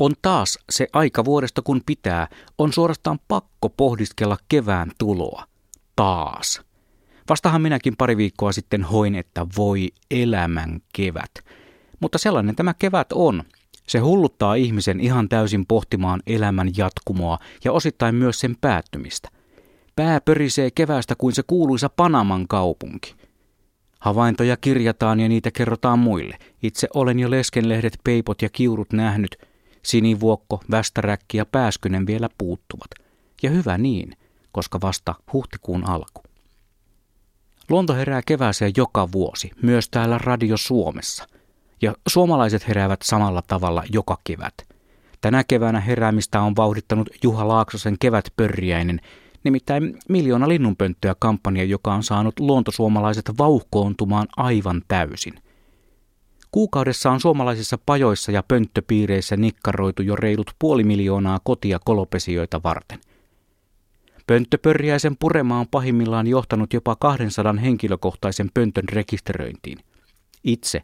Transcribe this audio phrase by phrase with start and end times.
[0.00, 5.44] On taas se aika vuodesta kun pitää, on suorastaan pakko pohdiskella kevään tuloa.
[5.96, 6.62] Taas.
[7.28, 11.30] Vastahan minäkin pari viikkoa sitten hoin, että voi elämän kevät.
[12.00, 13.42] Mutta sellainen tämä kevät on.
[13.86, 19.28] Se hulluttaa ihmisen ihan täysin pohtimaan elämän jatkumoa ja osittain myös sen päättymistä.
[19.96, 23.14] Pää pörisee kevästä kuin se kuuluisa Panaman kaupunki.
[24.00, 26.38] Havaintoja kirjataan ja niitä kerrotaan muille.
[26.62, 29.49] Itse olen jo leskenlehdet, peipot ja kiurut nähnyt.
[29.82, 32.90] Sinivuokko, västäräkki ja pääskynen vielä puuttuvat.
[33.42, 34.16] Ja hyvä niin,
[34.52, 36.22] koska vasta huhtikuun alku.
[37.68, 41.26] Luonto herää kevääseen joka vuosi, myös täällä Radio Suomessa.
[41.82, 44.54] Ja suomalaiset heräävät samalla tavalla joka kevät.
[45.20, 49.00] Tänä keväänä heräämistä on vauhdittanut Juha Laaksosen kevätpörjäinen,
[49.44, 55.34] nimittäin miljoona linnunpönttöä kampanja, joka on saanut luontosuomalaiset vauhkoontumaan aivan täysin.
[56.50, 62.98] Kuukaudessa on suomalaisissa pajoissa ja pönttöpiireissä nikkaroitu jo reilut puoli miljoonaa kotia kolopesijoita varten.
[64.26, 69.78] Pönttöpörjäisen purema on pahimmillaan johtanut jopa 200 henkilökohtaisen pöntön rekisteröintiin.
[70.44, 70.82] Itse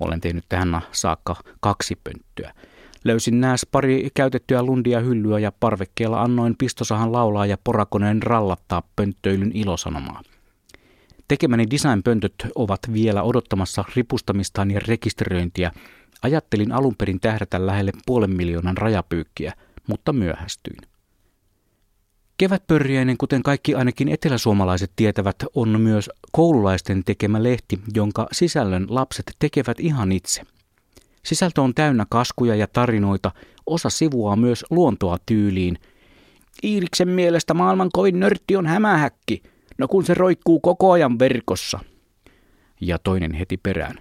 [0.00, 2.52] olen tehnyt tähän saakka kaksi pönttöä.
[3.04, 9.52] Löysin nääs pari käytettyä lundia hyllyä ja parvekkeella annoin pistosahan laulaa ja porakoneen rallattaa pönttöilyn
[9.54, 10.22] ilosanomaa.
[11.28, 15.72] Tekemäni designpöntöt ovat vielä odottamassa ripustamistaan ja rekisteröintiä.
[16.22, 19.52] Ajattelin alun perin tähdätä lähelle puolen miljoonan rajapyykkiä,
[19.86, 20.78] mutta myöhästyin.
[22.38, 29.80] Kevätpörjäinen, kuten kaikki ainakin eteläsuomalaiset tietävät, on myös koululaisten tekemä lehti, jonka sisällön lapset tekevät
[29.80, 30.42] ihan itse.
[31.24, 33.32] Sisältö on täynnä kaskuja ja tarinoita,
[33.66, 35.78] osa sivuaa myös luontoa tyyliin.
[36.64, 39.42] Iiriksen mielestä maailman kovin nörtti on hämähäkki,
[39.78, 41.78] no kun se roikkuu koko ajan verkossa.
[42.80, 43.98] Ja toinen heti perään.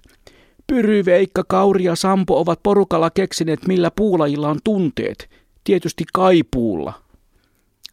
[0.68, 5.30] Pyry, Veikka, Kauri ja Sampo ovat porukalla keksineet, millä puulajilla on tunteet.
[5.64, 6.94] Tietysti kaipuulla.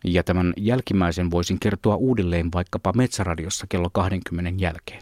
[0.04, 5.00] Ja tämän jälkimmäisen voisin kertoa uudelleen vaikkapa Metsäradiossa kello 20 jälkeen.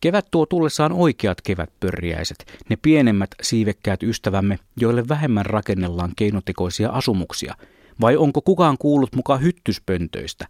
[0.00, 7.54] Kevät tuo tullessaan oikeat kevätpörjäiset, ne pienemmät siivekkäät ystävämme, joille vähemmän rakennellaan keinotekoisia asumuksia,
[8.00, 10.46] vai onko kukaan kuullut mukaan hyttyspöntöistä?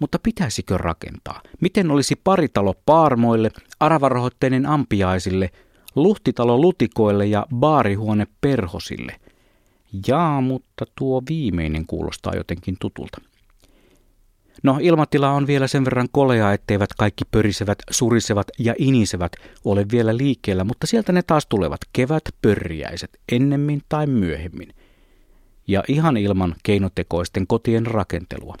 [0.00, 1.42] Mutta pitäisikö rakentaa?
[1.60, 5.50] Miten olisi paritalo paarmoille, aravarohoitteinen ampiaisille,
[5.94, 9.20] luhtitalo lutikoille ja baarihuone perhosille–
[10.08, 13.20] Jaa, mutta tuo viimeinen kuulostaa jotenkin tutulta.
[14.62, 19.32] No, ilmatila on vielä sen verran kolea, etteivät kaikki pörisevät, surisevat ja inisevät
[19.64, 24.74] ole vielä liikkeellä, mutta sieltä ne taas tulevat kevät pörjäiset, ennemmin tai myöhemmin.
[25.66, 28.56] Ja ihan ilman keinotekoisten kotien rakentelua.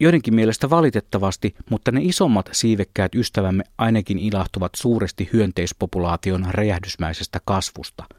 [0.00, 8.04] Joidenkin mielestä valitettavasti, mutta ne isommat siivekkäät ystävämme ainakin ilahtuvat suuresti hyönteispopulaation räjähdysmäisestä kasvusta–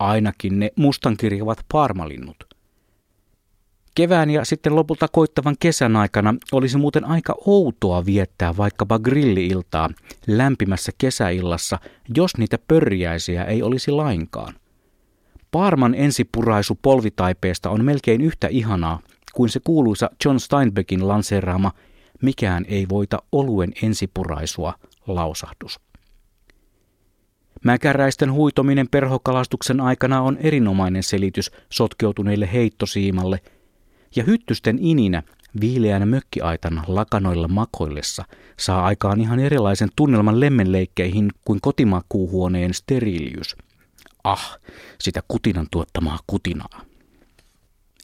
[0.00, 2.36] ainakin ne mustankirjavat parmalinnut.
[3.94, 9.90] Kevään ja sitten lopulta koittavan kesän aikana olisi muuten aika outoa viettää vaikkapa grilliiltaa
[10.26, 11.78] lämpimässä kesäillassa,
[12.16, 14.54] jos niitä pörjäisiä ei olisi lainkaan.
[15.50, 19.00] Parman ensipuraisu polvitaipeesta on melkein yhtä ihanaa
[19.34, 21.72] kuin se kuuluisa John Steinbeckin lanseeraama
[22.22, 24.74] Mikään ei voita oluen ensipuraisua
[25.06, 25.80] lausahdus.
[27.64, 33.40] Mäkäräisten huitominen perhokalastuksen aikana on erinomainen selitys sotkeutuneille heittosiimalle,
[34.16, 35.22] ja hyttysten ininä
[35.60, 38.24] viileän mökkiaitan lakanoilla makoillessa
[38.58, 43.56] saa aikaan ihan erilaisen tunnelman lemmenleikkeihin kuin kotimakuuhuoneen steriiliys.
[44.24, 44.58] Ah,
[45.00, 46.89] sitä kutinan tuottamaa kutinaa.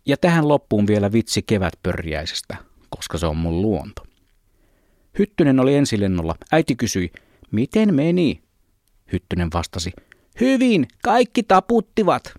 [0.06, 2.56] Ja tähän loppuun vielä vitsi kevätpörjäisestä,
[2.90, 4.02] koska se on mun luonto.
[5.18, 6.34] Hyttynen oli ensilennolla.
[6.52, 7.12] Äiti kysyi,
[7.50, 8.42] miten meni?
[9.12, 9.92] Hyttynen vastasi.
[10.40, 12.34] Hyvin, kaikki taputtivat.